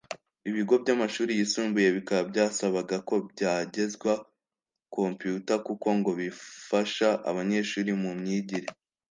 Ibigo 0.49 0.73
byamashuri 0.83 1.31
yisumbuye 1.39 1.87
bikaba 1.97 2.21
byasabaga 2.31 2.95
ko 3.07 3.15
byagezwa 3.31 4.11
computer 4.95 5.57
kuko 5.67 5.87
ngo 5.97 6.11
bifasha 6.19 7.07
abanyeshuri 7.29 7.91
mu 8.01 8.11
myigire 8.21 8.67